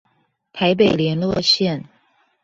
[0.51, 1.83] 台北聯絡線